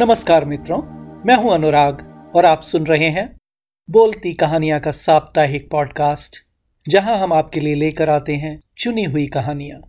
[0.00, 0.82] नमस्कार मित्रों,
[1.24, 3.38] मैं हूँ अनुराग और आप सुन रहे हैं
[3.90, 6.36] बोलती कहानियाँ का साप्ताहिक पॉडकास्ट
[6.88, 9.80] जहाँ हम आपके लिए लेकर आते हैं चुनी हुई कहानियाँ।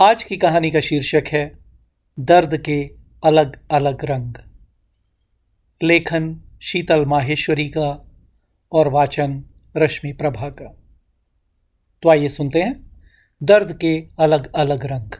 [0.00, 1.58] आज की कहानी का शीर्षक है,
[2.20, 2.90] दर्द के
[3.24, 4.34] अलग अलग रंग।
[5.82, 8.10] लेखन शीतल माहेश्वरी का
[8.72, 9.44] और वाचन
[9.76, 10.76] रश्मि प्रभा का।
[12.02, 12.90] तो आइए सुनते हैं,
[13.42, 15.10] दर्द के अलग अलग रंग।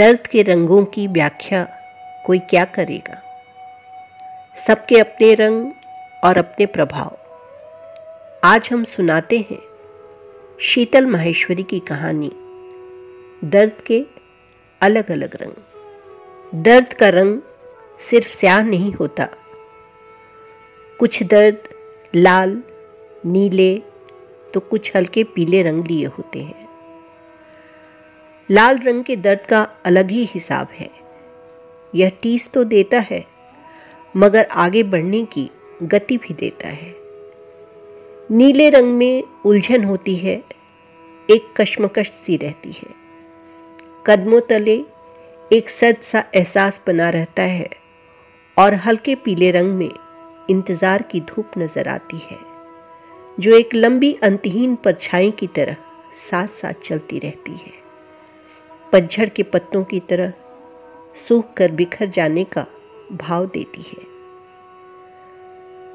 [0.00, 1.64] दर्द के रंगों की व्याख्या
[2.26, 3.22] कोई क्या करेगा?
[4.66, 5.72] सबके अपने रंग
[6.24, 7.18] और अपने प्रभाव।
[8.44, 9.58] आज हम सुनाते हैं
[10.60, 12.30] शीतल माहेश्वरी की कहानी,
[13.44, 14.06] दर्द के
[14.80, 15.52] अलग अलग रंग।
[16.64, 17.40] दर्द का रंग
[18.10, 19.28] सिर्फ़ स्याह नहीं होता।
[21.00, 21.58] कुछ दर्द
[22.14, 22.62] लाल,
[23.26, 23.82] नीले
[24.54, 26.69] तो कुछ हल्के पीले रंग लिए होते हैं।
[28.50, 30.88] लाल रंग के दर्द का अलग ही हिसाब है।
[31.92, 33.24] यह टीस तो देता है,
[34.14, 35.48] मगर आगे बढ़ने की
[35.82, 36.94] गति भी देता है।
[38.30, 40.34] नीले रंग में उलझन होती है,
[41.28, 42.88] एक कश्मकश सी रहती है।
[44.06, 44.74] कदमों तले
[45.50, 47.70] एक सर्द सा एहसास बना रहता है,
[48.56, 49.90] और हल्के पीले रंग में
[50.50, 52.38] इंतज़ार की धूप नज़र आती है,
[53.38, 55.76] जो एक लंबी अंतहीन परछाई की तरह
[56.20, 57.78] साथ साथ चलती रहती है।
[58.92, 60.32] पतझड़ के पत्तों की तरह
[61.28, 62.66] सूख कर बिखर जाने का
[63.12, 64.08] भाव देती है।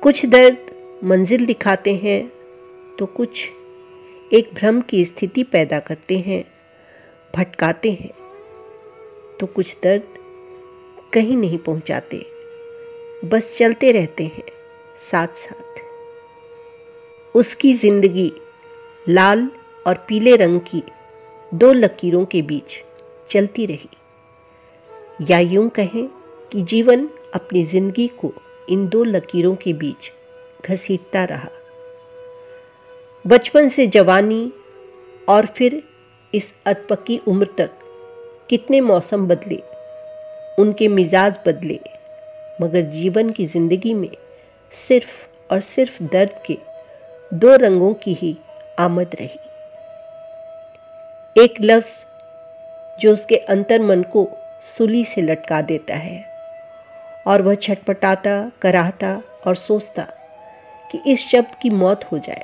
[0.03, 0.71] कुछ दर्द
[1.03, 2.21] मंजिल दिखाते हैं
[2.99, 3.49] तो कुछ
[4.31, 6.43] एक भ्रम की स्थिति पैदा करते हैं,
[7.33, 8.11] भटकाते हैं
[9.39, 10.03] तो कुछ दर्द
[11.13, 12.25] कहीं नहीं पहुंचाते,
[13.25, 14.43] बस चलते रहते हैं
[15.01, 15.63] साथ साथ
[17.35, 18.31] उसकी ज़िंदगी
[19.09, 19.49] लाल
[19.85, 20.83] और पीले रंग की
[21.55, 22.77] दो लकीरों के बीच
[23.29, 23.89] चलती रही।
[25.29, 26.07] या यूँ कहें
[26.51, 28.33] कि जीवन अपनी ज़िंदगी को
[28.69, 30.11] इन दो लकीरों के बीच
[30.65, 31.49] घसीटता रहा।
[33.27, 34.51] बचपन से जवानी
[35.29, 35.83] और फिर
[36.33, 37.71] इस अतपकी उम्र तक
[38.49, 39.61] कितने मौसम बदले,
[40.59, 41.79] उनके मिजाज बदले,
[42.61, 44.09] मगर जीवन की ज़िंदगी में
[44.73, 46.57] सिर्फ़ और सिर्फ़ दर्द के
[47.33, 48.37] दो रंगों की ही
[48.79, 49.39] आमद रही।
[51.35, 51.93] एक लफ्ज
[52.99, 54.27] जो उसके अंतर मन को
[54.63, 56.23] सुली से लटका देता है।
[57.27, 59.09] और वह छटपटाता, कराहता
[59.47, 60.03] और सोचता
[60.89, 62.43] कि इस शब्द की मौत हो जाए,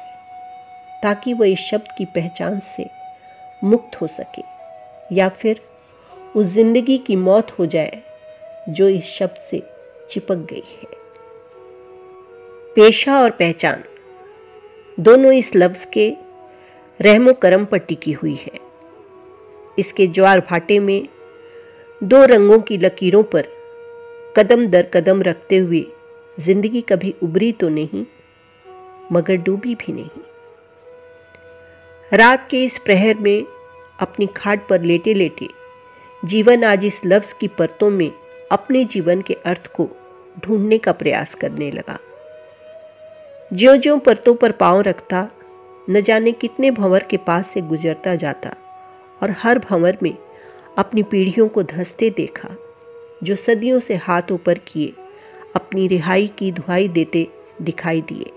[1.03, 2.85] ताकि वह इस शब्द की पहचान से
[3.61, 4.43] मुक्त हो सके,
[5.09, 5.61] या फिर
[6.35, 8.01] उस ज़िंदगी की मौत हो जाए
[8.69, 9.61] जो इस शब्द से
[10.09, 10.89] चिपक गई है।
[12.75, 13.83] पेशा और पहचान
[14.97, 16.09] दोनों इस लफ्ज के
[16.99, 18.70] रहमो करम पर टिकी हुई है।
[19.81, 21.07] इसके ज्वार भाटे में
[22.01, 23.47] दो रंगों की लकीरों पर
[24.37, 25.85] कदम दर कदम रखते हुए
[26.37, 28.05] ज़िंदगी कभी उबरी तो नहीं,
[29.11, 30.21] मगर डूबी भी नहीं।
[32.11, 33.43] रात के इस प्रहर में
[33.99, 35.47] अपनी खाट पर लेटे लेटे
[36.23, 38.11] जीवन आज इस लफ्ज की परतों में
[38.51, 39.87] अपने जीवन के अर्थ को
[40.37, 41.97] ढूँढने का प्रयास करने लगा।
[43.51, 45.29] ज्यो ज्यो परतों पर पाँव रखता,
[45.89, 48.55] न जाने कितने भंवर के पास से गुजरता जाता।
[49.21, 50.17] और हर भंवर में
[50.77, 52.49] अपनी पीढ़ियों को धसते देखा,
[53.23, 54.93] जो सदियों से हाथ ऊपर किए,
[55.55, 57.27] अपनी रिहाई की दुहाई देते
[57.61, 58.31] दिखाई दिए।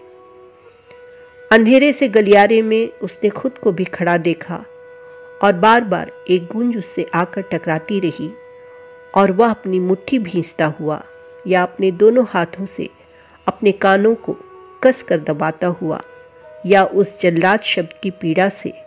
[1.53, 4.65] अंधेरे से गलियारे में उसने खुद को भी खड़ा देखा
[5.43, 8.31] और बार बार एक गूंज उससे आकर टकराती रही
[9.15, 11.03] और वह अपनी मुट्ठी भींचता हुआ
[11.47, 12.89] या अपने दोनों हाथों से
[13.49, 14.37] अपने कानों को
[14.83, 16.01] कस कर दबाता हुआ
[16.67, 18.84] या उस जल्लाद शब्द की पीड़ा से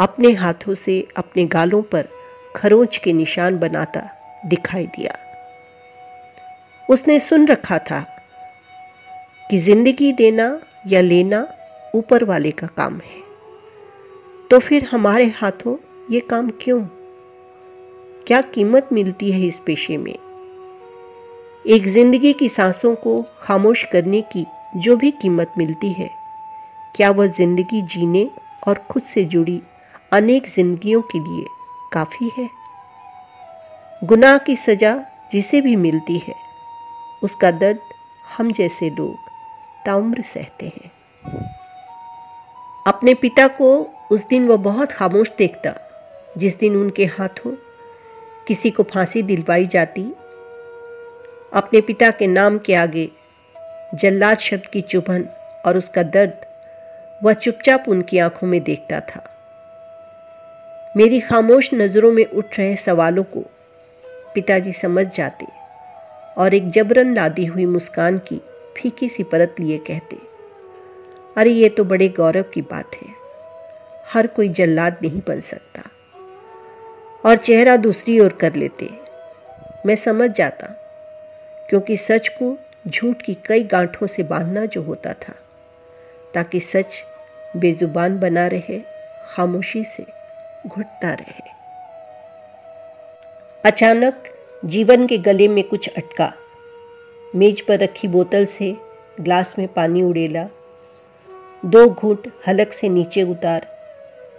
[0.00, 2.08] अपने हाथों से अपने गालों पर
[2.56, 4.00] खरोच के निशान बनाता
[4.46, 5.16] दिखाई दिया।
[6.88, 8.00] उसने सुन रखा था
[9.50, 11.46] कि ज़िंदगी देना या लेना
[11.94, 13.20] ऊपर वाले का काम है।
[14.50, 15.76] तो फिर हमारे हाथों
[16.10, 16.80] ये काम क्यों?
[18.26, 20.14] क्या कीमत मिलती है इस पेशे में?
[21.66, 24.44] एक ज़िंदगी की सांसों को खामोश करने की
[24.76, 26.10] जो भी कीमत मिलती है,
[26.94, 28.28] क्या वह ज़िंदगी जीने
[28.68, 29.60] और खुद से जुड़ी
[30.12, 31.46] अनेक जिंदगियों के लिए
[31.92, 32.50] काफ़ी है।
[34.04, 36.34] गुनाह की सजा जिसे भी मिलती है,
[37.22, 37.78] उसका दर्द
[38.36, 39.16] हम जैसे लोग
[39.86, 40.90] ताउम्र सहते हैं।
[42.86, 45.74] अपने पिता को उस दिन वह बहुत खामोश देखता,
[46.38, 47.56] जिस दिन उनके हाथों
[48.48, 50.02] किसी को फांसी दिलवाई जाती।
[51.52, 53.10] अपने पिता के नाम के आगे
[53.94, 55.28] जल्लाद शब्द की चुभन
[55.66, 56.46] और उसका दर्द
[57.24, 59.32] वह चुपचाप उनकी आँखों में देखता था।
[60.96, 63.40] मेरी खामोश नज़रों में उठ रहे सवालों को
[64.34, 65.46] पिताजी समझ जाते
[66.38, 68.40] और एक जबरन लादी हुई मुस्कान की
[68.76, 70.16] फीकी सी परत लिए कहते,
[71.36, 73.08] अरे, ये तो बड़े गौरव की बात है।
[74.14, 75.82] हर कोई जल्लाद नहीं बन सकता।
[77.26, 78.90] और चेहरा दूसरी ओर कर लेते।
[79.86, 80.66] मैं समझ जाता,
[81.70, 82.58] क्योंकि सच को
[82.88, 85.34] झूठ की कई गांठों से बांधना जो होता था,
[86.34, 87.04] ताकि सच
[87.56, 88.80] बेजुबान बना रहे
[89.34, 90.15] खामोशी से।
[90.66, 91.54] घुटता रहे।
[93.64, 94.22] अचानक
[94.64, 96.32] जीवन के गले में कुछ अटका।
[97.34, 98.76] मेज पर रखी बोतल से
[99.20, 100.46] ग्लास में पानी उड़ेला।
[101.64, 103.66] दो घूट हलक से नीचे उतार।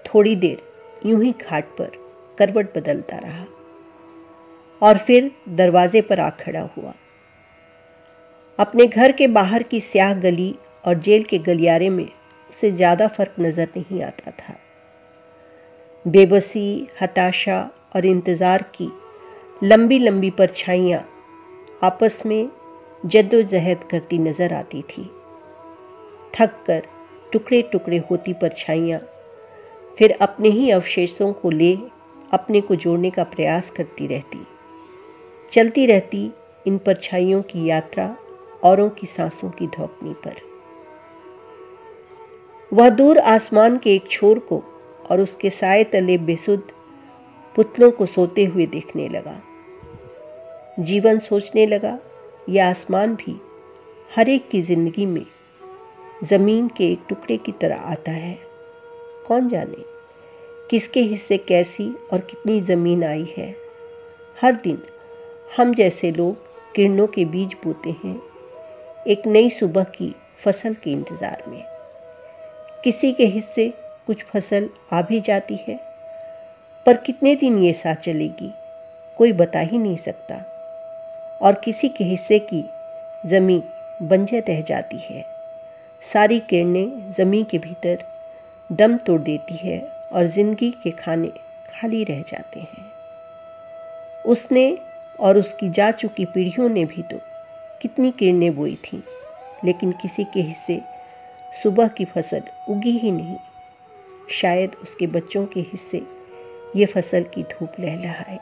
[0.06, 0.62] थोड़ी देर
[1.06, 1.92] यूँ ही खाट पर
[2.38, 3.46] करवट बदलता रहा।
[4.82, 6.94] और फिर दरवाजे पर आ खड़ा हुआ।
[8.60, 12.08] अपने घर के बाहर की स्याह गली और जेल के गलियारे में
[12.50, 14.56] उसे ज़्यादा फ़र्क नज़र नहीं आता था।
[16.08, 17.60] बेबसी, हताशा
[17.96, 18.90] और इंतज़ार की
[19.64, 21.00] लंबी लंबी परछाइयाँ
[21.84, 22.50] आपस में
[23.04, 25.04] जद्दोजहद करती नज़र आती थी।
[26.34, 26.88] थक कर
[27.34, 29.00] टुकड़े टुकड़े होती परछाइयाँ
[29.98, 31.74] फिर अपने ही अवशेषों को ले,
[32.34, 34.46] अपने को जोड़ने का प्रयास करती रहती।
[35.52, 36.32] चलती रहती
[36.68, 38.16] इन परछाइयों की यात्रा
[38.64, 40.42] औरों की सांसों की धोकनी पर।
[42.72, 44.64] वह दूर आसमान के एक छोर को
[45.12, 46.72] और उसके साय तले बेसुध
[47.56, 49.42] पुतलों को सोते हुए देखने लगा।
[50.80, 51.98] जीवन सोचने लगा
[52.50, 53.36] यह आसमान भी
[54.12, 55.26] हर एक की ज़िंदगी में
[56.24, 58.38] ज़मीन के एक टुकड़े की तरह आता है।
[59.28, 59.84] कौन जाने
[60.70, 63.56] किसके हिस्से कैसी और कितनी ज़मीन आई है।
[64.38, 64.82] हर दिन
[65.58, 66.46] हम जैसे लोग
[66.76, 68.22] किरणों के बीज बोते हैं,
[69.08, 70.14] एक नई सुबह की
[70.44, 71.64] फ़सल के इंतज़ार में।
[72.84, 73.72] किसी के हिस्से
[74.08, 75.80] कुछ फ़सल आ भी जाती है,
[76.86, 78.52] पर कितने दिन ये साथ चलेगी,
[79.18, 80.36] कोई बता ही नहीं सकता।
[81.42, 82.64] और किसी के हिस्से की
[83.26, 83.64] ज़मीन
[84.02, 85.26] बंजर रह जाती है।
[86.04, 88.04] सारी किरणें ज़मीन के भीतर
[88.70, 89.80] दम तोड़ देती है
[90.12, 91.32] और ज़िंदगी के खाने
[91.72, 92.86] खाली रह जाते हैं।
[94.26, 94.78] उसने
[95.20, 97.20] और उसकी जा चुकी पीढ़ियों ने भी तो
[97.82, 99.02] कितनी किरणें बोई थीं,
[99.64, 100.82] लेकिन किसी के हिस्से
[101.54, 103.38] सुबह की फ़सल उगी ही नहीं।
[104.32, 106.02] शायद उसके बच्चों के हिस्से
[106.76, 108.38] ये फ़सल की धूप लहलहाए।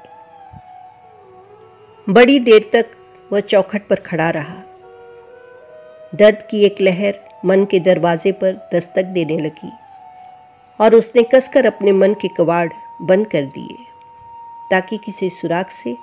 [2.07, 2.91] बड़ी देर तक
[3.31, 4.57] वह चौखट पर खड़ा रहा।
[6.15, 9.71] दर्द की एक लहर मन के दरवाजे पर दस्तक देने लगी
[10.79, 12.67] और उसने कसकर अपने मन के कवाड़
[13.01, 13.77] बंद कर दिए,
[14.71, 15.95] ताकि किसी सुराग से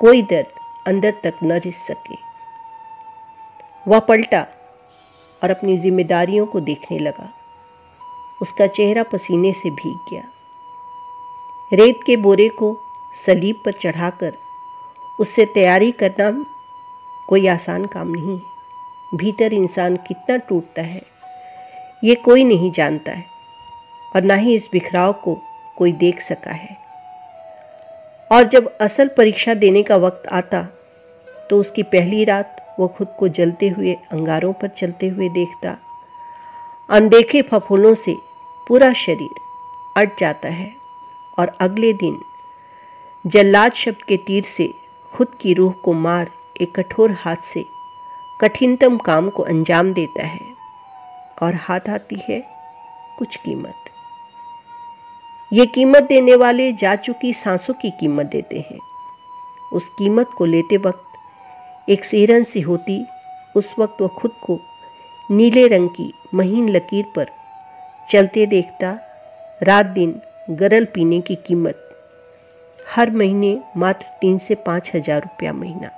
[0.00, 0.46] कोई दर्द
[0.86, 2.16] अंदर तक न रिस सके।
[3.86, 4.46] वह पलटा
[5.42, 7.32] और अपनी जिम्मेदारियों को देखने लगा।
[8.40, 10.22] उसका चेहरा पसीने से भीग गया।
[11.72, 12.76] रेत के बोरे को
[13.16, 14.36] सलीब पर चढ़ाकर
[15.18, 16.30] उससे तैयारी करना
[17.28, 18.38] कोई आसान काम नहीं
[19.12, 21.02] भीतर इंसान कितना टूटता है,
[22.02, 23.24] ये कोई नहीं जानता है
[24.12, 25.36] और ना ही इस बिखराव को
[25.76, 26.76] कोई देख सका है।
[28.30, 30.62] और जब असल परीक्षा देने का वक्त आता
[31.50, 35.76] तो उसकी पहली रात वो खुद को जलते हुए अंगारों पर चलते हुए देखता।
[36.88, 38.16] अनदेखे फफूलों से
[38.66, 39.34] पूरा शरीर
[39.96, 40.76] अट जाता है
[41.38, 42.18] और अगले दिन
[43.26, 44.74] जल्लाद शब्द के तीर से
[45.12, 46.30] खुद की रूह को मार
[46.60, 47.64] एक कठोर हाथ से
[48.40, 50.40] कठिनतम काम को अंजाम देता है
[51.42, 52.40] और हाथ आती है
[53.18, 53.74] कुछ कीमत।
[55.52, 58.78] ये कीमत देने वाले जा चुकी सांसों की कीमत देते हैं।
[59.72, 63.06] उस कीमत को लेते वक्त एक सिरन सी होती,
[63.56, 64.60] उस वक्त वह खुद को
[65.30, 67.30] नीले रंग की महीन लकीर पर
[68.08, 68.90] चलते देखता
[69.60, 70.14] रात दिन
[70.50, 71.82] गरल पीने की कीमत।
[72.86, 75.90] हर महीने मात्र तीन से पाँच हज़ार रुपया महीना।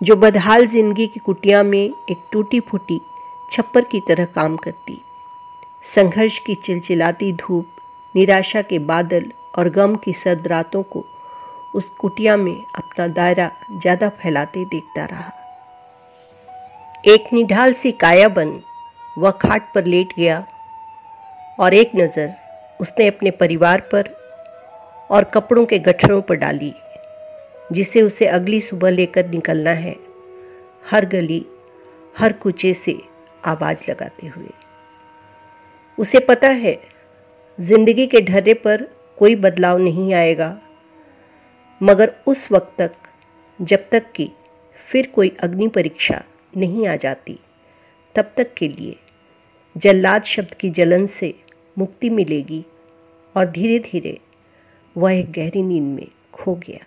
[0.00, 3.00] जो बदहाल ज़िंदगी की कुटिया में एक टूटी फूटी
[3.48, 5.00] छप्पर की तरह काम करती।
[5.86, 7.66] संघर्ष की चिलचिलाती धूप,
[8.14, 11.04] निराशा के बादल और गम की सर्द रातों को
[11.74, 15.30] उस कुटिया में अपना दायरा ज़्यादा फैलाते देखता रहा।
[17.06, 18.58] एक निढाल सी काया बन
[19.16, 20.44] वह खाट पर लेट गया
[21.58, 22.32] और एक नज़र
[22.80, 24.08] उसने अपने परिवार पर
[25.10, 26.72] और कपड़ों के गठरों पर डाली,
[27.72, 29.94] जिसे उसे अगली सुबह लेकर निकलना है।
[30.90, 31.44] हर गली,
[32.18, 32.98] हर कुचे से
[33.44, 34.50] आवाज़ लगाते हुए।
[35.98, 36.78] उसे पता है,
[37.58, 38.82] ज़िंदगी के ढर्रे पर
[39.18, 40.56] कोई बदलाव नहीं आएगा।
[41.80, 42.92] मगर उस वक्त तक,
[43.60, 44.30] जब तक कि
[44.88, 46.22] फिर कोई अग्नि परीक्षा
[46.56, 47.38] नहीं आ जाती,
[48.14, 48.96] तब तक के लिए
[49.76, 51.34] जल्लाद शब्द की जलन से
[51.78, 52.64] मुक्ति मिलेगी।
[53.36, 54.18] और धीरे धीरे
[54.96, 56.86] वह एक गहरी नींद में खो गया।